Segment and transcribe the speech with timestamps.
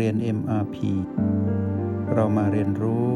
[0.00, 0.76] เรียน MRP
[2.14, 3.06] เรามาเรียนรู้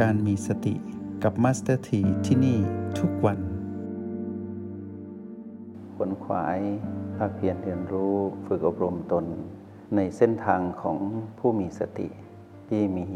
[0.00, 0.74] การมีสติ
[1.22, 2.58] กับ Master T ที่ที่นี่
[2.98, 3.38] ทุกวัน
[5.94, 6.58] ขวนขวาย
[7.16, 8.14] ภาคเพียรเรียนรู้
[8.46, 9.24] ฝึกอบรมตน
[9.96, 10.98] ในเส้นทางของ
[11.38, 12.08] ผู้มีสติ
[12.68, 13.06] ที่มี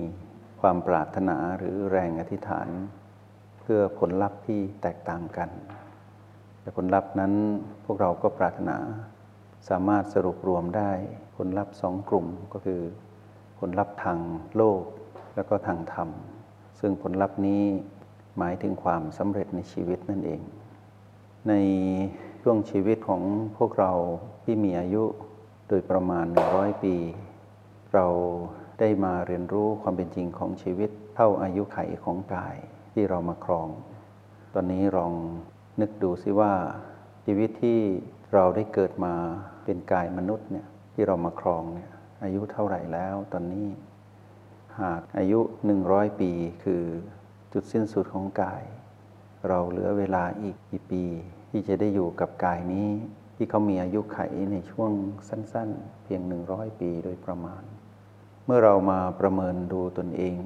[0.61, 2.69] ความปรารถนาหรือแรงอธิษฐาน
[3.61, 5.51] เพื่อผลลัพธ์ที่แตกต่างกัน
[6.61, 7.33] แต่ผลลัพธ์นั้น
[7.85, 8.79] พวกเราก็ปรารถนา
[9.69, 10.91] สามารถสรุปรวมได้
[11.37, 12.81] ผลลัพธ์สองกลุ่มก็คือ
[13.59, 14.19] ผลลัพธ์ทาง
[14.57, 14.83] โลก
[15.35, 16.09] แล้วก็ทางธรรม
[16.81, 17.63] ซึ่งผลลัพธ์นี้
[18.39, 20.41] หมายถึงความสำเร็จในชีวิตนั่นเอง
[21.49, 21.55] ใน
[22.43, 23.23] ช่วงชีวิตของ
[23.57, 23.93] พวกเรา
[24.45, 25.05] ที่มีอายุ
[25.69, 26.97] โดยประมาณ 100 ปี
[27.95, 28.07] เรา
[28.81, 32.57] ได้มาเรียนรู้ความเป็นจริงของชีวิตเท่าอายุไขของกาย
[32.93, 33.69] ที่เรามาครอง
[34.55, 35.13] ตอนนี้ลอง
[35.81, 36.53] นึกดูซิว่า
[37.25, 37.81] ชีวิตที่
[38.35, 39.15] เราได้เกิดมา
[39.65, 41.91] เป็นกายมนุษย์เนี่ยที่เรามาครองเนี่ย
[42.25, 43.69] อายุเท่าไหร่แล้วตอนนี้
[44.81, 46.31] หากอายุหนึ่งร้อยปี
[46.65, 46.85] คือ
[47.53, 48.63] จุดสิ้นสุดของกาย
[49.49, 51.05] เราเหลือเวลาอีกกี่ปี
[51.51, 52.89] ที่จะได้อยู่กับกายนี้
[53.37, 54.19] ที่เขามีอายุไข
[54.53, 54.93] ในช่วง
[55.29, 57.63] สั้นๆ เพียงหนึ่งร้อยปีโดยประมาณ
[58.47, 60.39] เมื่อเรามาประเมินดูตนเอง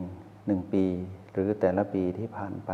[0.47, 0.85] หนึ่งปี
[1.33, 2.71] หรือแต่ละปีที่ผ่านไป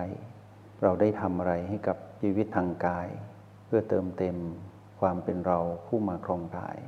[0.83, 3.09] เราได้ทำอะไรให้กับชีวิตทางกาย
[3.67, 4.37] เพื่อเติมเต็ม
[5.05, 6.79] ความเป็นเราผู้มาครองกาย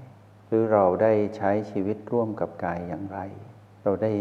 [0.48, 3.19] หรือเราได้ใช้ชีวิตร่วมกับกายอย่างไร
[3.84, 4.12] เราได้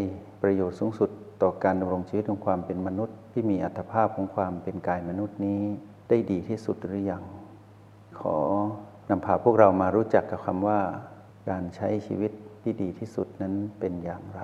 [0.42, 1.10] ประโยชน์สูงสุด
[1.42, 5.62] ต่อการดำรงชีวิตของความเป็นมนุษย์ ที่มีอัตภาพของความเป็นกายมนุษย์นี้
[6.08, 7.24] ได้ดีที่สุดหรือยัง
[8.20, 8.36] ขอ
[9.10, 10.80] นำพาพวกเรามารู้จักกับคำว่า
[11.50, 14.42] การใช้ชีวิตที่ดีที่สุดนั้นเป็นอย่างไร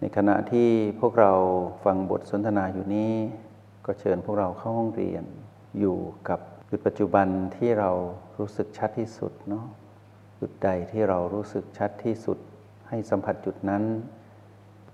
[0.00, 0.68] ในขณะที่
[1.00, 1.32] พวกเรา
[1.84, 3.12] ฟังบทสนทนาอยู่นี้
[3.86, 5.24] ก็เชิญพวกเราเข้าห้องเรียน
[5.78, 6.40] อยู่กับ
[6.70, 7.90] จุดปัจจุบันที่เรา
[8.38, 9.66] รู้สึกชัดที่สุดเนาะ
[10.40, 12.38] จุดใดที่เรารู้สึกชัดที่สุด
[12.88, 13.84] ให้สัมผัสจุดนั้น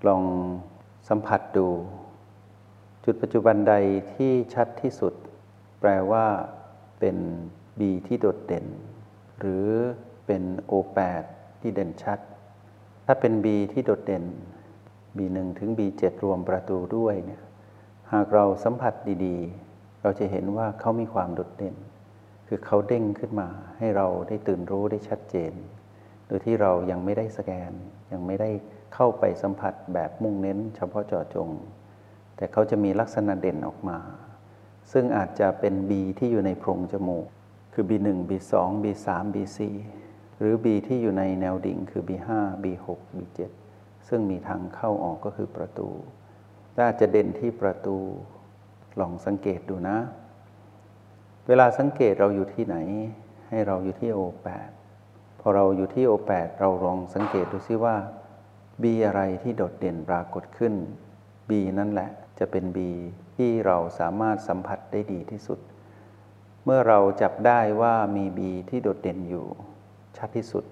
[0.06, 0.22] ลอง
[1.08, 1.68] สัมผัสดู
[3.04, 3.74] จุดปัจจุบันใด
[4.14, 5.14] ที่ชัดที่สุด
[5.80, 6.26] แปลว่า
[7.00, 7.16] เป็น
[7.80, 8.66] บีที่โดดเด่น
[9.38, 9.66] หรือ
[10.26, 11.22] เป็นโอแปด
[11.60, 12.18] ที่เด่นชัด
[13.06, 14.24] ถ้าเป็นบีที่โดดเด่น
[15.16, 17.42] B1 ถึง B7 รวมประตูด้วยเนี่ย
[18.12, 18.94] หากเราสัมผัส
[19.26, 19.65] ดีๆ
[20.06, 21.76] เราจะเห็นว่าเขามีความโดดเด่น
[22.48, 25.52] คือเขาเด้งขึ้นมา ให้เราได้ตื่นรู้ได้ชัดเจน
[26.26, 27.72] โดยที่เรายังไม่ได้สแกน
[28.12, 28.50] ยังไม่ได้
[28.94, 31.50] เข้าไปสัมผัสแบบมุ่งเน้น เฉพาะเจาะจง
[32.36, 33.98] แต่เขาจะมีลักษณะเด่นออกมา
[34.92, 37.26] ซึ่งอาจจะเป็น B ที่อยู่ในโพรงจมูก
[37.74, 38.52] คือ B1 B2
[38.84, 39.58] B3 B4
[40.38, 42.28] หรือ B ที่อยู่ในแนวดิ่งคือ B5
[42.62, 43.40] B6 B7
[44.08, 45.88] ซึ่งมีทางเข้าออกก็คือประตู
[46.74, 47.98] และอาจจะเด่นที่ประตู
[49.00, 49.96] ลองสังเกตดูนะ
[51.46, 52.76] เวลาสังเกตเราอยู่ที่ไหน
[53.48, 54.68] ให้เราอยู่ที่โอแปด
[55.40, 57.96] พอเราอยู่ที่โอแปดเราลองสังเกตดูซิว่า
[58.82, 60.74] บีอะไรที่โดดเด่นปรากฏขึ้น
[61.50, 62.90] บีนั่นแหละจะเป็นบี
[63.36, 65.58] ที่เราสามารถสัมผัสได้ดีที่สุด
[66.64, 69.46] เมื่อเราจับได้ว่ามีบีที่โดดเด่นอยู่
[70.16, 70.64] ชัดที่สุด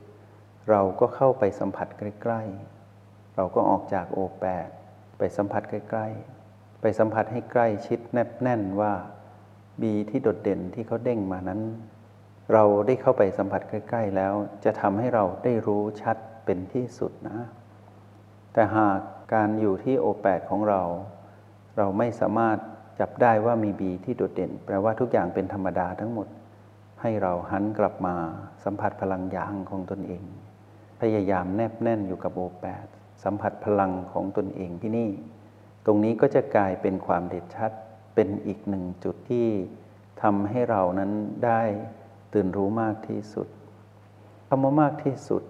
[0.71, 2.43] เราก็เข้าไปสัมผัสใกล้
[2.89, 4.69] ๆ เราก็ออกจากโอแปด
[5.19, 6.34] ไปสัมผัสใกล้ ๆ
[6.87, 8.93] ไปสัมผัสให้ใกล้ชิดแนบแน่นว่า
[9.83, 11.61] บีที่โดดเด่นที่เขาเด้งมานั้น
[12.53, 14.33] เราได้เข้าไปสัมผัสใกล้ ๆ แล้ว
[14.65, 17.39] จะทำให้เราได้รู้ชัดเป็นที่สุดนะ
[18.53, 18.99] แต่หาก
[19.35, 20.83] การอยู่ที่โอแปดของเรา
[21.77, 22.59] เราไม่สามารถ
[23.01, 26.29] จับได้ว่ามีบีที่โดดเด่น แปลว่าทุกอย่างเป็นธรรมดาทั้งหมด
[27.01, 28.15] ให้เราหันกลับมา
[28.65, 30.25] สัมผัสพลังยางของตนเอง
[31.01, 32.87] พยายามแนบแน่นอยู่กับโอแปด
[33.25, 35.11] สัมผัสพลังของตนเองที่นี่
[35.87, 37.71] ตรงนี้ก็จะกลายเป็นความเด็ดชัด
[38.15, 39.49] เป็นอีกหนึ่งจุดที่
[40.23, 41.13] ทำให้เรานั้น
[41.45, 41.63] ได้
[42.33, 43.49] ตื่นรู้มากที่สุด
[44.49, 45.43] คำว่ามากที่สุด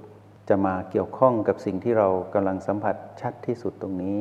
[0.49, 4.19] จะมาเกี่ยวข้องกับสิ่งที่เรากำลังสัมผัสชัดที่สุดตรงนี้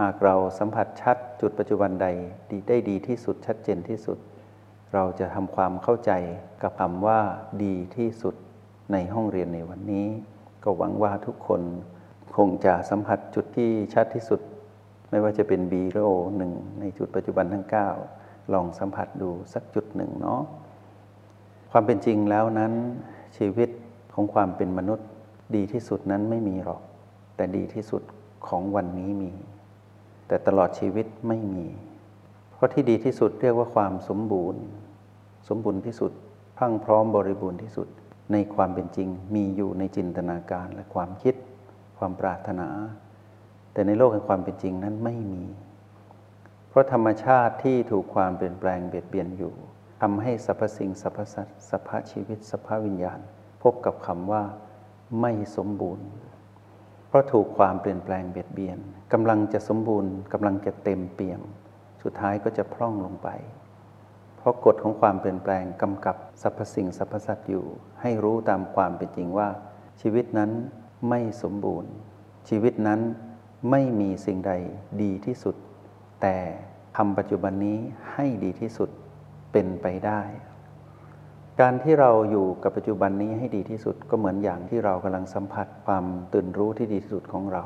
[0.00, 2.06] หากเราสัมผัสชัดจุดปัจจุบันใด
[2.50, 4.18] ดีได้ดีที่สุดชัดเจนที่สุด
[4.94, 6.12] เราจะทำความเข้าใจ
[6.62, 7.20] กับคำว่า
[7.64, 8.34] ดีที่สุด
[8.92, 10.06] ในห้องเรียนในวันนี้
[10.64, 11.62] ก็หวังว่าทุกคน
[12.36, 14.40] คงจะสัมผัสจุดที่ชัดที่สุด
[15.14, 17.66] ไม่ว่าจะเป็นบีหรือโอหนึ่งในจุดปัจจุบันทั้ง
[18.08, 20.40] 9 ลองสัมผัสดูสักจุดหนึ่งเนาะ
[21.70, 22.72] ความเป็นจริงแล้วนั้น
[23.36, 23.70] ชีวิต
[24.14, 25.08] ของความเป็นมนุษย์
[25.56, 26.82] ดีที่สุดนั้นไม่มีหรอก
[27.36, 28.02] แต่ดีที่สุด
[28.48, 29.32] ของวันนี้มี
[30.28, 31.66] แต่ตลอดชีวิตไม่มี
[32.52, 34.62] เพราะที่ดีที่สุดเรียกว่าความสมบูรณ์
[35.48, 36.12] สมบูรณ์ที่สุด
[36.58, 37.88] พังพร้อมบริบูรณ์ที่สุด
[38.32, 41.34] ในความเป็นจริงมีอยู่ในจินตนาการและความคิด
[41.98, 42.68] ความปรารถนา
[43.74, 45.44] แต่ในโลกแห่งความเป็นจริงนั้นไม่มี
[46.68, 49.54] เพราะธรรมชาติที่ถูกความเปลี่ยนแปลงเบียดเบียนอยู่
[50.02, 53.20] ทำให้สรรพสิ่งสรรพสัตว์สรรพชีวิตสรรพวิญญาณ
[53.62, 54.42] พบกับคำว่า
[55.20, 56.06] ไม่สมบูรณ์
[57.08, 58.78] เพราะถูกความเปลี่ยนแปลงเบียดเบียน
[59.12, 61.40] กำลังจะสมบูรณ์กำลังจะเต็มเปี่ยม
[62.02, 63.28] สุดท้ายก็จะพร่องลงไป
[64.36, 67.64] เพราะกฎของความเปลี่ยนแปลงกำกับสรรพสิ่งสรรพสัตว์อยู่
[68.00, 69.48] ให้รู้ตามความเป็นจริงว่า
[70.00, 70.50] ชีวิตนั้น
[71.08, 71.90] ไม่สมบูรณ์
[72.48, 73.00] ชีวิตนั้น
[73.70, 74.52] ไม่มีสิ่งใด
[75.02, 75.56] ดีที่สุด
[76.22, 76.36] แต่
[76.96, 77.78] ทำปัจจุบันนี้
[78.12, 78.90] ให้ดีที่สุด
[79.52, 80.20] เป็นไปได้
[81.60, 87.64] การที่เราอยู่กับปัจจุบันนี้ให้ดีที่สุดก็เหมือนอย่างที่เรากำลังสัมผัสความตื่นรู้ที่ดีที่สุดของเรา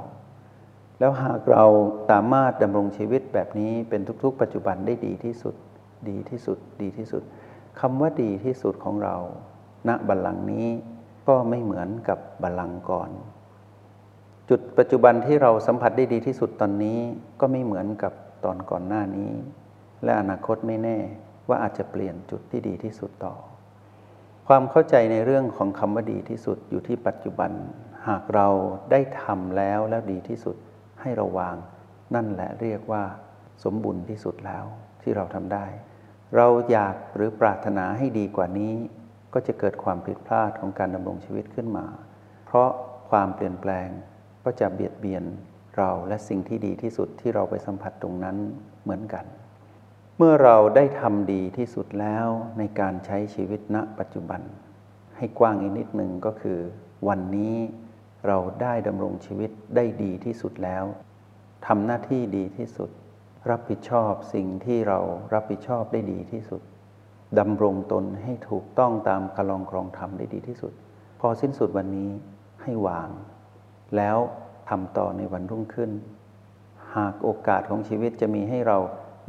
[0.98, 1.64] แล้วหากเรา
[2.10, 5.54] สามารถดำรงชีวิตแบบนี้เป็นทุกๆ ปัจจุบันได้ดีที่สุด
[6.08, 7.22] ดีที่สุด ดีที่สุด
[7.80, 9.16] คำว่าดีที่สุดของเรา
[9.88, 10.66] ณบัลลังก์นี้
[11.28, 13.10] ก็ไม่เหมือนกับบัลลังก์ก่อน
[14.50, 16.98] จุดปัจจุบันที่เราสัมผัสได้ดีที่สุดตอนนี้
[17.40, 18.12] ก็ไม่เหมือนกับ
[18.44, 19.32] ตอนก่อนหน้านี้
[20.04, 20.98] และอนาคตไม่แน่
[21.48, 23.34] ว่าอาจจะเปลี่ยนจุดที่ดีที่สุดต่อ
[24.48, 27.50] ความเข้าใจในเรื่องของคำว่าดีที่สุดอยู่ที่ปัจจุบัน
[28.08, 28.48] หากเรา
[28.90, 30.56] ได้ทำแล้วแล้วดีที่สุด
[31.00, 31.56] ให้เราวาง
[32.14, 33.04] นั่นแหละเรียกว่า
[33.64, 34.64] สมบูรณ์ที่สุดแล้ว
[35.02, 35.66] ที่เราทำได้
[36.36, 38.74] เราอยากหรือปรารถนาให้ดีกว่านี้
[39.34, 41.86] ก็จะเกิดความผิดพลาดของการดำรงชีวิตขึ้นมา
[42.46, 42.68] เพราะ
[43.10, 43.88] ความเปลี่ยนแปลง
[44.44, 45.24] ก็จะเบียดเบียน
[45.76, 48.36] เราและสิ่งที่ดีที่สุดที่เราไปสัมผัสตรงนั้น
[48.82, 49.24] เหมือนกัน
[50.16, 52.26] เมื่อเราได้ทำดีที่สุดแล้ว
[52.58, 54.40] ในการใช้ชีวิตณปัจจุบัน
[55.16, 56.58] ให้กว้างอีกนิดหนึ่งก็คือ
[57.08, 57.56] วันนี้
[58.26, 60.84] เราได้ดำรงชีวิตได้ดีที่สุดแล้ว
[61.66, 62.90] ทำหน้าที่ดีที่สุด
[63.50, 64.98] รับผิดชอบสิ่งที่เรา
[65.34, 66.62] รับผิดชอบได้ดีที่สุด
[67.38, 70.72] ดำรงตนให้ถูกต้องตามคลองครองธรรมได้ดีที่สุด
[71.20, 72.10] พอสิ้นสุดวันนี้
[72.62, 73.08] ให้วาง
[73.96, 74.16] แล้ว
[74.68, 75.90] ทำต่อในวันรุ่งขึ้น
[76.96, 78.78] หากโอกาสของชีวิตจะมีให้เรา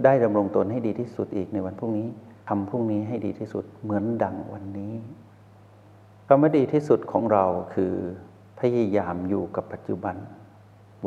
[0.04, 2.08] ได้ดำรงตนให้ดีที่สุดอีกในวันพรุ่งนี้
[2.50, 4.94] ทำพรุ่งนี้ให้ดีที่สุดเหมือนดังวันนี้
[6.28, 7.94] คำว่าดีที่สุดของเราคือ
[8.60, 10.16] พยายามอยู่กับปัจจุบัน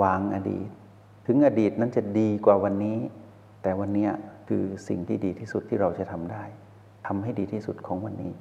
[0.03, 0.69] วางอดีต
[1.27, 2.99] ถึงอดีตนั้นจะดีกว่าวันนี้
[3.63, 4.09] แต่วันนี้
[4.49, 6.45] คือสิ่งที่ดีที่สุดที่เราจะทำได้
[7.07, 8.33] ทำให้ดีที่สุดของวันนี้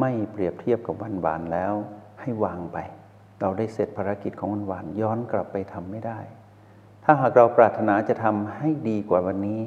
[0.00, 1.72] ไม่เปรียบเทียบกับวันวานแล้ว
[2.20, 2.78] ให้วางไป
[3.40, 6.18] เราได้เสร็จภารกิจของวันวานย้อนกลับไปทำไม่ได้
[7.04, 9.62] ถ้าหากเราปรารถนาจะทำให้ดีกว่าวันนี้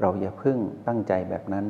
[0.00, 1.66] เราอย่าพึ่งตั้งใจแบบนั้น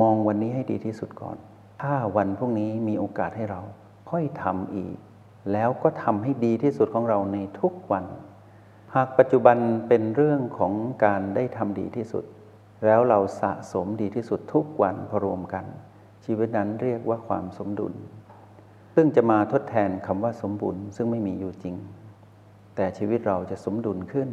[0.00, 1.36] มองวันนี้ให้ดีที่สุดก่อน
[1.82, 3.60] ถ้าวันพรุ่งนี้มีโอกาสให้เรา
[4.10, 4.96] ค่อยทำอีก
[5.52, 8.04] แล้วก็ทำให้ดีที่สุดของเราในทุกวัน
[8.94, 9.56] หากปัจจุบัน
[9.88, 10.72] เป็นเรื่องของ
[11.04, 12.24] การได้ทำดีที่สุด
[12.84, 15.64] แล้วเราสะสมดีที่สุดทุกวันพรวมกัน
[16.24, 17.94] ชีวิตนั้นเรียกว่าความสมดุล
[18.98, 21.76] ซึ่งจะมาทดแทนคำว่าสมบูรณ์ ซึ่งไม่มีอยู่จริง
[22.76, 24.28] แต่ชีวิตเราจะสมดุลขึ้น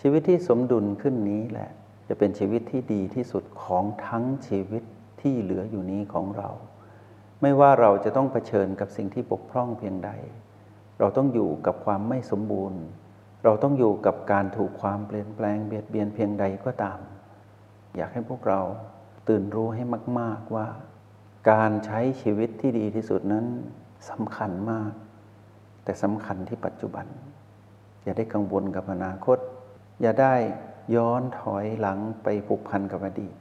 [0.00, 1.70] ชีวิตที่สมดุลขึ้นนี้แหละ
[2.08, 4.82] จะเป็นชีวิตที่ดีที่สุดของทั้งชีวิต
[5.20, 6.50] ที่เหลืออยู่นี้ของเรา
[7.42, 10.10] ไม่ว่าเราจะต้องเผชิญกับสิ่งที่บกพร่องเพียงใด
[10.98, 12.80] เราต้องอยู่กับความไม่สมบูรณ์
[13.44, 16.98] เราต้องอยู่กับการถูกความเปลี่ยนแปลงเบียดเบียนเพียงใดก็ตาม
[17.96, 18.60] อยากให้พวกเรา
[19.28, 19.82] ตื่นรู้ให้
[20.20, 20.66] มาก ๆว่า
[21.50, 23.46] การใช้ชีวิตที่ดีที่สุดนั้น
[24.10, 24.92] สำคัญมาก
[25.84, 27.06] แต่สำคัญที่ปัจจุบัน
[28.04, 29.38] อย่าได้กังวลกับอนาคต
[30.02, 30.34] อย่าได้
[30.94, 33.34] ย้อนถอยหลังไปผูกพันกับอดีต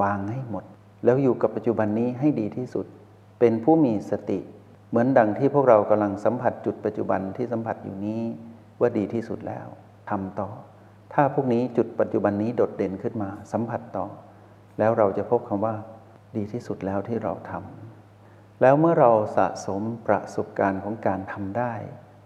[0.00, 0.64] วางให้หมด
[1.04, 2.86] แล้วอยู่กับปัจจุบันนี้ให้ดีที่สุด
[3.40, 4.38] เป็นผู้มีสติ
[4.88, 8.22] เหมือนดังที่พวกเรากำลังสัมผัสจุดปัจจุบันที่สัมผัสอยู่นี้
[8.80, 9.66] ว่าดีที่สุดแล้ว
[10.10, 10.48] ทำต่อ
[11.12, 14.06] ถ้าพวกนี้จุดปัจจุบันนี้โดดเด่นขึ้นมาสัมผัสต่อ
[14.78, 15.74] แล้วเราจะพบคำว่า
[16.36, 21.74] ดีที่สุดแล้วที่เราทำแล้วเมื่อเราสะสมประสบการณ์ของการทำได้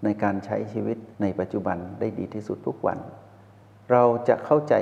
[0.05, 2.99] ในการใช้ชีวิตในปัจจุบันได้ดีที่สุดทุกวัน
[3.91, 4.75] เราจะเข้าใจ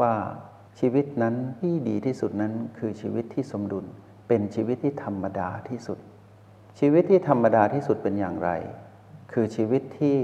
[0.00, 0.14] ว่า
[0.80, 3.84] ชีวิตนั้นที่ดีที่สุดนั้นคือชีวิตที่สมดุล
[4.28, 5.98] เป็นชีวิตที่ธรรมดาที่สุด
[6.78, 8.50] ชีวิตที่ธรรมดาที่สุดเป็นอย่างไร
[9.32, 10.16] คือชีวิตที่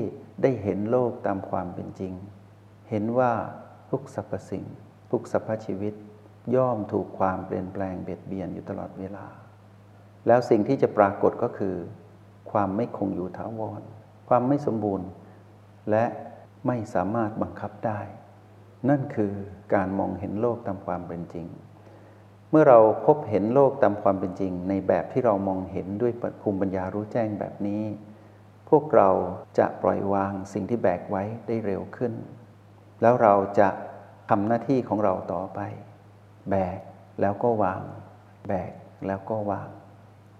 [0.42, 2.12] ได้เห็นโลกตามความเป็นจริง
[2.90, 3.32] เห็นว่า
[3.90, 4.64] ทุกสรรพสิ่ง
[5.10, 5.94] ทุกสรรพชีวิต
[6.54, 9.26] ย่อมถูกความเปลี่ยนแปลงเบียดเบียนอยู่ตลอดเวลา
[10.26, 11.76] แล้วสิ่งที่จะปรากฏก็คือ
[12.50, 13.82] ความไม่คงอยู่ถาวร
[14.28, 15.08] ความไม่สมบูรณ์
[15.90, 16.04] และ
[16.66, 18.00] ไม่สามารถบังคับได้
[18.88, 19.32] นั่นคือ
[19.74, 21.46] การมองเห็นโลกตามความเป็นจริง
[22.50, 26.12] เมื่อเราพบเห็นโลกตามความเป็นจริง ในแบบที่เรามองเห็นด้วย
[26.42, 27.82] ภูมิปัญญารู้แจ้งแบบนี้
[28.68, 29.10] พวกเรา
[29.58, 32.12] จะปล่อยวางสิ่งที่แบกไว้ได้เร็วขึ้น
[33.02, 33.68] แล้วเราจะ
[34.30, 35.60] ทำหน้าที่ของเราต่อไป
[36.50, 36.78] แบก
[37.20, 37.82] แล้วก็วาง
[38.48, 38.72] แบก
[39.06, 39.68] แล้วก็วาง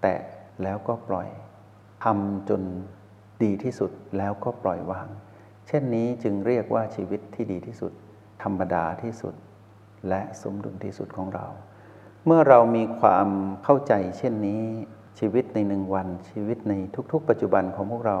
[0.01, 0.21] แตะ
[0.63, 1.29] แล้วก็ปล่อย
[2.03, 2.61] ทำจน
[3.43, 5.07] ดีที่สุดแล้วก็ปล่อยวาง
[5.67, 7.91] เช่นนี้จึงเรียกว่าชีวิตที่ดีที่สุด
[8.43, 9.33] ธรรมดาที่สุด
[10.09, 11.45] และสมดุลที่สุดของเรา
[12.25, 13.27] เมื่อเรามีความ
[13.63, 14.61] เข้าใจเช่นนี้
[15.19, 16.73] ชีวิตในหนึ่งวัน ชีวิตใน
[17.11, 18.19] ทุกๆ ปัจจุบันของพวกเรา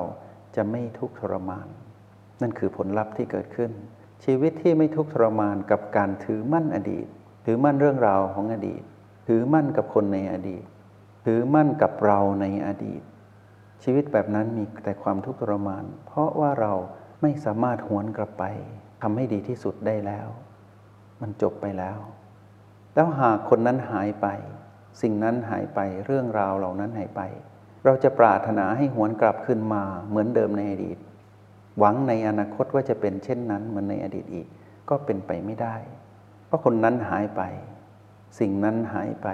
[0.55, 1.67] จะไม่ทุกข์ทรมาน
[2.41, 3.71] นั่นคือผลลัพธ์ที่เกิดขึ้น
[4.25, 7.07] ชีวิตที่ไม่ทุกข์ทรมานกับการถือมั่นอดีต
[7.51, 8.83] ถือมั่นเรื่องราวของอดีต
[9.27, 10.63] ถือมั่นกับคนในอดีต
[11.25, 13.01] ถือมั่นกับเราในอดีต
[13.83, 16.73] ชีวิตแบบนั้นมีแต่ความทุกข์ทรมาน เพราะว่าเรา
[17.21, 18.43] ไม่สามารถหวนกลับไป
[19.01, 20.27] ทำให้ดีที่สุดได้แล้ว
[21.21, 21.99] มันจบไปแล้ว
[22.95, 24.27] แล้วหากคนนั้นหายไป
[25.01, 27.21] สิ่งนั้นหายไปเรื่องราวเหล่านั้นหายไป
[27.85, 30.97] เราจะปรารถนาให้หวนกลับขึ้นมาเหมือนเดิมในอดีต
[31.79, 34.47] หวังในอนาคตว่าจะเป็นเช่นนั้นเหมือนในอดีตอีก
[34.89, 35.75] ก็เป็นไปไม่ได้
[36.49, 37.41] เพราะคนนั้นหายไป
[38.39, 39.27] สิ่งนั้นหายไป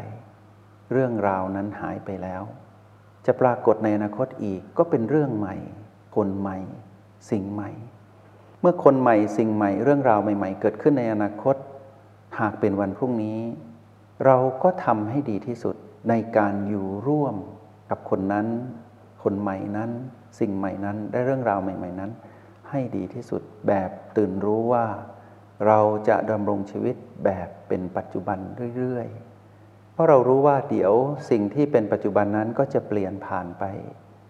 [0.91, 2.43] เรื่องราวนั้นหายไปแล้ว
[3.25, 5.55] จะปรากฏในอนาคตอีกก็เป็นเรื่องใหม่
[6.15, 6.57] คนใหม่
[7.31, 7.71] สิ่งใหม่
[8.61, 11.55] เมื่อคนใหม่สิ่งใหม่ เรื่องราวใหม่ ๆ เกิดขึ้นในอนาคต
[12.39, 13.39] หากเป็นวันพรุ่งนี้
[14.25, 15.75] เราก็ทำให้ดีที่สุด
[16.09, 17.35] ในการอยู่ร่วม
[17.89, 18.47] กับคนนั้น
[19.23, 19.91] คนใหม่นั้น
[20.39, 22.11] สิ่งใหม่นั้นได้เรื่องราวใหม่ ๆนั้น
[22.69, 24.85] ให้ดีที่สุดแบบตื่นรู้ว่า
[25.67, 26.95] เราจะดำรงชีวิต
[27.25, 28.39] แบบเป็นปัจจุบัน
[28.77, 30.93] เรื่อยๆ เพราะเรารู้ว่าเดี๋ยว
[31.29, 33.63] สิ่งที่เป็นปัจจุบันนั้นก็จะเปลี่ยนผ่านไป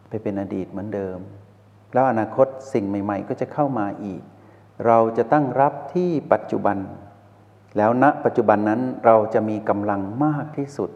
[0.10, 1.18] ไปเป็นอดีตเหมือนเดิม
[1.94, 4.22] แล้วอนาคตสิ่งใหม่ ๆ ก็จะเข้ามาอีก
[4.86, 6.78] เราจะตั้งรับที่ปัจจุบัน
[7.78, 10.90] แล้วณปัจจุบันนั้นเราจะมีกำลังมากที่สุด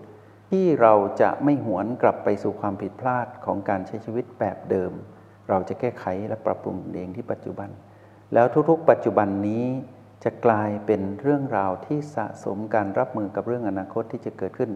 [0.50, 4.92] ที่เราจะไม่หวนกลับไปสู่ความผิดพลาดของการใช้ชีวิตแบบเดิม
[5.50, 7.70] เราจะแก้ไขและปรับปรุงเองที่ปัจจุบัน
[8.34, 9.66] แล้วทุกๆ ปัจจุบันนี้
[10.24, 14.72] จะกลายเป็นเรื่องราวที่สะสมการรับมือกับเรื่องอนาคตที่จะเกิดขึ้น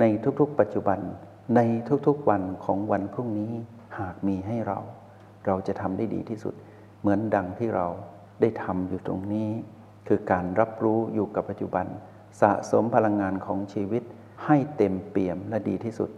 [0.00, 0.04] ใน
[0.40, 0.98] ทุกๆ ปัจจุบัน
[1.56, 1.60] ใน
[2.06, 3.52] ทุกๆวันของวันพรุ่งนี้
[3.98, 4.78] หากมีให้เรา
[5.46, 6.54] เราจะทำได้ดีที่สุด
[7.00, 7.86] เหมือนดังที่เรา
[8.40, 9.50] ได้ทำอยู่ตรงนี้
[10.08, 11.86] คือการรับรู้อยู่กับปัจจุบัน
[12.40, 14.02] สะสมพลังงานของชีวิต
[14.44, 16.10] ให้เต็มเปี่ยมและดีที่สุด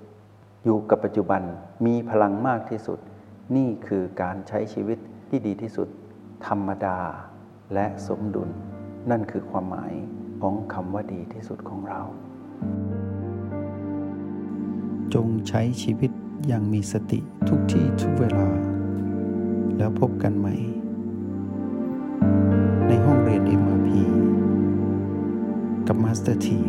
[0.65, 1.43] อยู่กับปัจจุบัน
[1.87, 2.99] มีพลังมากที่สุด
[3.57, 4.99] นี่คือการใช้ชีวิต
[5.29, 5.89] ที่ดีที่สุด
[6.47, 6.99] ธรรมดา
[7.75, 8.49] และสมดุล
[9.11, 9.93] นั่นคือความหมาย
[10.43, 12.01] ของคำว่าดีที่สุดของเรา
[15.15, 16.11] จงใช้ชีวิต
[16.47, 18.49] อย่างมีสติทุกที่ทุกเวลา
[19.77, 20.55] แล้วพบกันใหม่
[22.89, 23.89] ในห้องเรียน MRP
[25.87, 26.61] กับมาสเตอร์ที